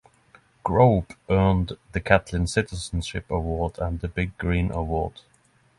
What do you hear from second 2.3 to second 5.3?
Citizenship Award and the Big Green Award.